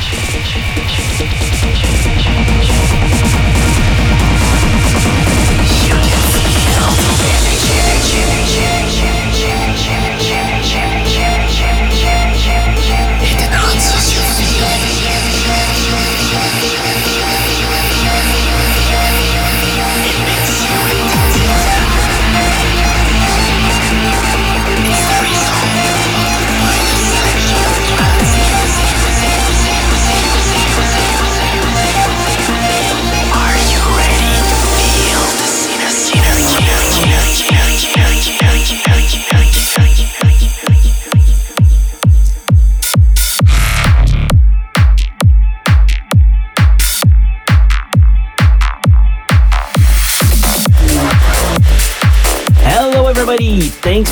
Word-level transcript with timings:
Thanks 0.00 0.77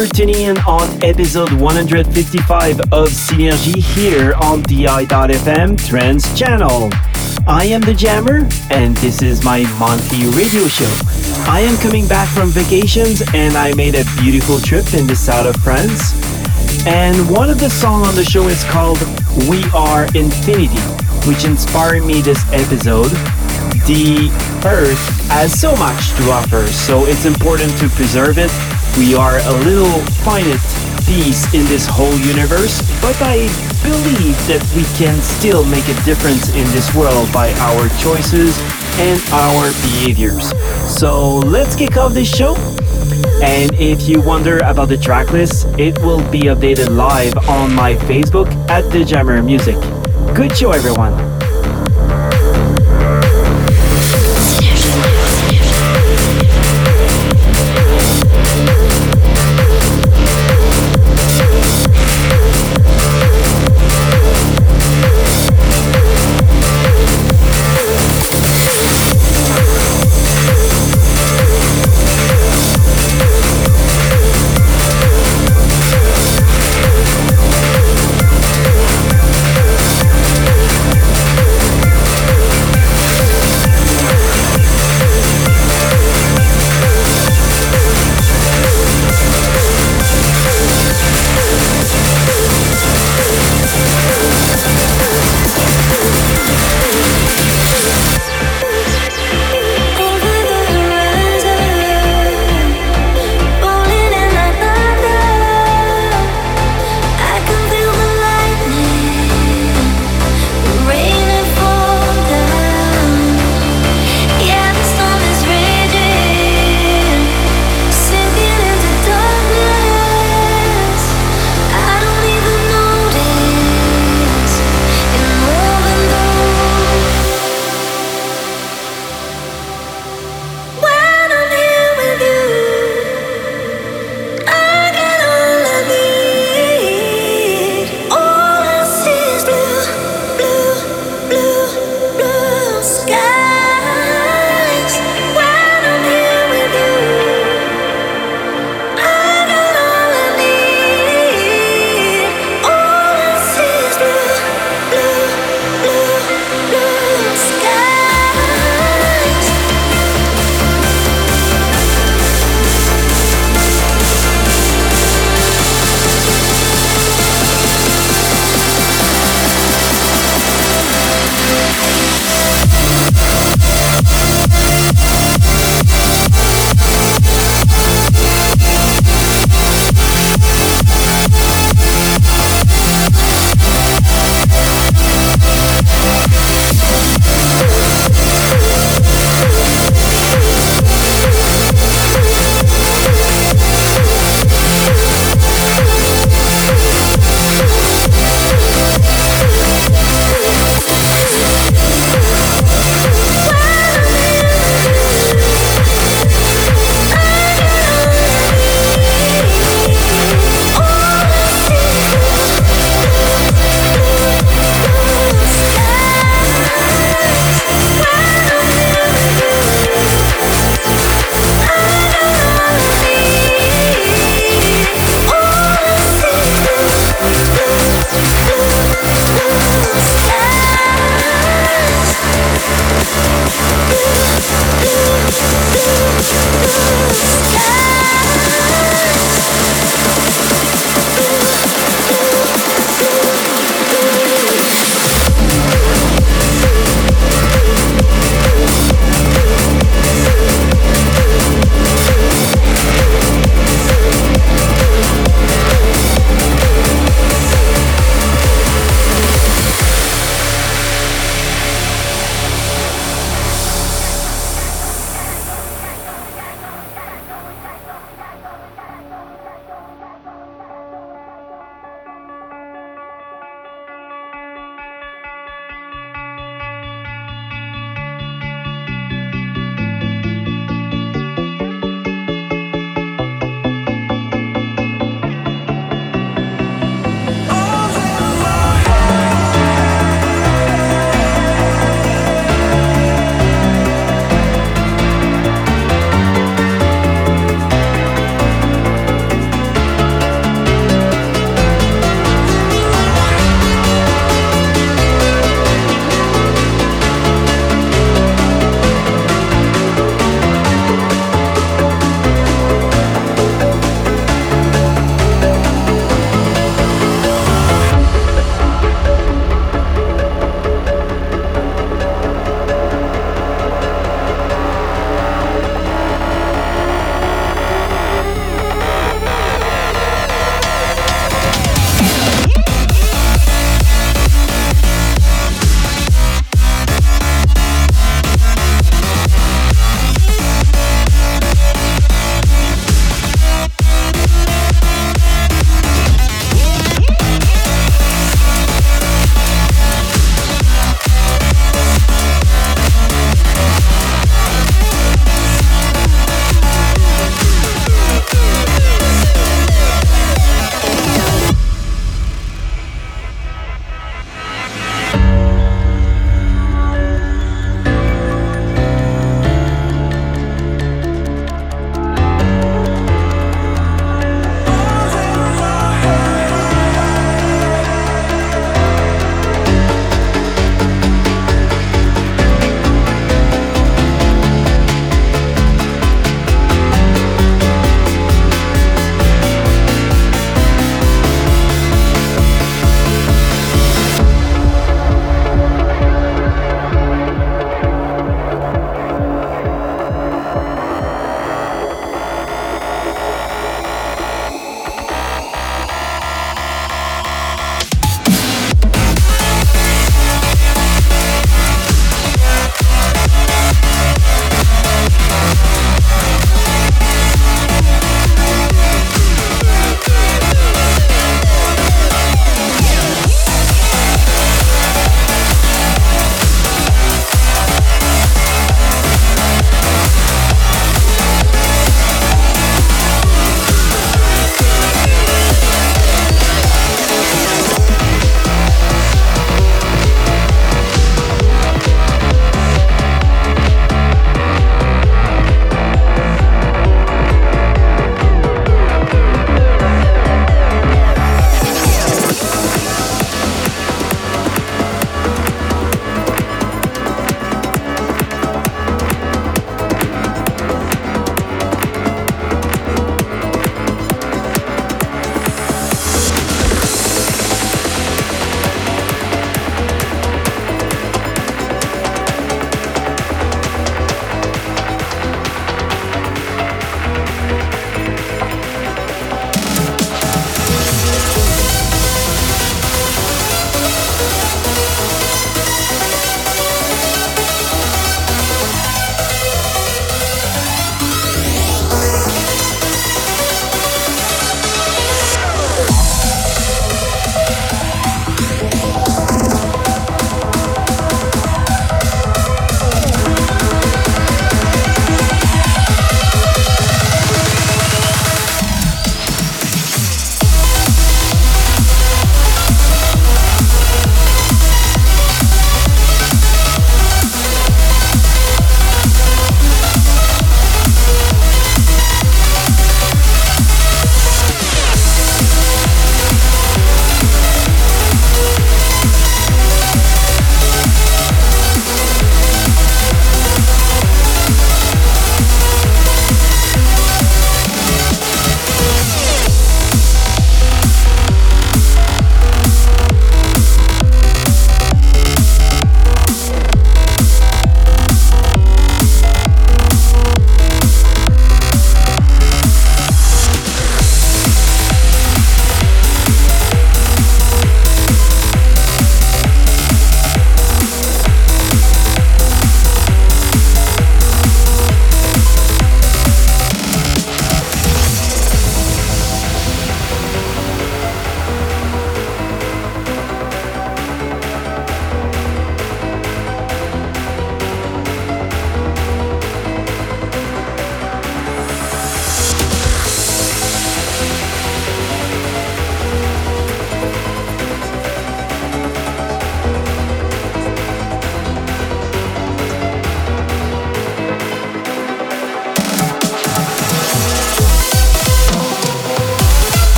for 0.00 0.14
tuning 0.14 0.40
in 0.40 0.56
on 0.60 0.88
episode 1.04 1.52
155 1.52 2.80
of 2.80 3.08
Synergy 3.08 3.82
here 3.82 4.32
on 4.40 4.62
DI.FM 4.62 5.76
Trance 5.86 6.38
channel. 6.38 6.88
I 7.46 7.64
am 7.64 7.82
the 7.82 7.92
Jammer, 7.92 8.48
and 8.70 8.96
this 8.96 9.20
is 9.20 9.44
my 9.44 9.64
monthly 9.78 10.26
radio 10.28 10.66
show. 10.68 10.90
I 11.50 11.60
am 11.60 11.76
coming 11.82 12.08
back 12.08 12.34
from 12.34 12.48
vacations, 12.48 13.22
and 13.34 13.58
I 13.58 13.74
made 13.74 13.94
a 13.94 14.04
beautiful 14.22 14.58
trip 14.58 14.94
in 14.94 15.06
the 15.06 15.14
south 15.14 15.54
of 15.54 15.62
France. 15.62 16.14
And 16.86 17.28
one 17.28 17.50
of 17.50 17.60
the 17.60 17.68
songs 17.68 18.08
on 18.08 18.14
the 18.14 18.24
show 18.24 18.48
is 18.48 18.64
called 18.64 19.00
We 19.50 19.62
Are 19.74 20.04
Infinity, 20.16 20.80
which 21.28 21.44
inspired 21.44 22.04
me 22.04 22.22
this 22.22 22.42
episode. 22.54 23.10
The 23.84 24.30
Earth 24.64 25.28
has 25.28 25.52
so 25.60 25.76
much 25.76 26.14
to 26.16 26.30
offer, 26.30 26.66
so 26.68 27.04
it's 27.04 27.26
important 27.26 27.76
to 27.80 27.88
preserve 27.90 28.38
it 28.38 28.50
we 28.96 29.14
are 29.14 29.38
a 29.38 29.52
little 29.64 30.00
finite 30.24 30.60
piece 31.04 31.52
in 31.54 31.64
this 31.66 31.86
whole 31.86 32.14
universe, 32.18 32.80
but 33.00 33.16
I 33.20 33.46
believe 33.82 34.36
that 34.46 34.62
we 34.74 34.84
can 34.96 35.20
still 35.20 35.64
make 35.64 35.84
a 35.88 35.94
difference 36.04 36.48
in 36.50 36.64
this 36.72 36.94
world 36.94 37.32
by 37.32 37.52
our 37.54 37.88
choices 37.98 38.58
and 38.98 39.20
our 39.32 39.70
behaviors. 39.82 40.50
So 40.88 41.38
let's 41.38 41.74
kick 41.74 41.96
off 41.96 42.12
this 42.14 42.28
show. 42.28 42.56
And 43.42 43.72
if 43.74 44.08
you 44.08 44.20
wonder 44.20 44.58
about 44.58 44.88
the 44.88 44.96
tracklist, 44.96 45.78
it 45.78 45.98
will 46.00 46.22
be 46.30 46.42
updated 46.42 46.94
live 46.94 47.36
on 47.48 47.74
my 47.74 47.94
Facebook 47.94 48.48
at 48.68 48.90
The 48.90 49.04
Jammer 49.04 49.42
Music. 49.42 49.76
Good 50.34 50.56
show, 50.56 50.72
everyone. 50.72 51.29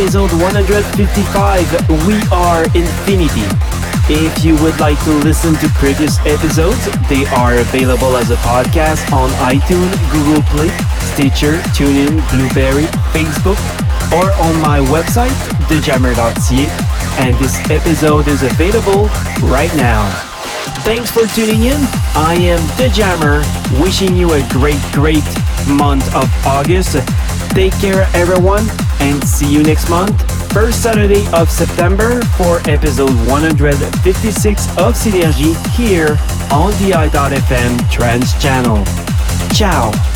Episode 0.00 0.32
155. 0.32 2.08
We 2.08 2.16
are 2.32 2.64
Infinity. 2.72 3.44
If 4.08 4.42
you 4.42 4.56
would 4.64 4.80
like 4.80 4.98
to 5.04 5.10
listen 5.10 5.52
to 5.56 5.68
previous 5.76 6.18
episodes, 6.20 6.88
they 7.10 7.26
are 7.36 7.58
available 7.58 8.16
as 8.16 8.30
a 8.30 8.36
podcast 8.36 9.12
on 9.12 9.28
iTunes, 9.44 9.92
Google 10.10 10.40
Play, 10.48 10.68
Stitcher, 11.12 11.60
TuneIn, 11.76 12.16
Blubrry, 12.32 12.88
Facebook, 13.12 13.60
or 14.10 14.32
on 14.40 14.58
my 14.62 14.80
website, 14.88 15.36
thejammer.ca. 15.68 16.64
And 17.20 17.36
this 17.36 17.60
episode 17.68 18.26
is 18.26 18.42
available 18.42 19.08
right 19.50 19.72
now. 19.76 20.08
Thanks 20.80 21.10
for 21.10 21.26
tuning 21.26 21.64
in. 21.64 21.78
I 22.16 22.38
am 22.40 22.60
The 22.78 22.88
Jammer, 22.88 23.42
wishing 23.82 24.16
you 24.16 24.32
a 24.32 24.48
great, 24.48 24.80
great 24.92 25.28
month 25.68 26.08
of 26.14 26.24
August. 26.46 26.96
Take 27.50 27.74
care, 27.80 28.08
everyone, 28.14 28.64
and 29.00 29.22
see 29.26 29.52
you 29.52 29.62
next 29.62 29.88
month 29.88 30.20
first 30.52 30.82
Saturday 30.82 31.26
of 31.32 31.50
September 31.50 32.20
for 32.36 32.58
episode 32.68 33.14
156 33.28 34.68
of 34.78 34.94
Synergy 34.94 35.54
here 35.76 36.18
on 36.50 36.70
the 36.82 36.92
i.fm 36.94 37.90
trance 37.90 38.40
channel. 38.42 38.84
Ciao! 39.54 40.09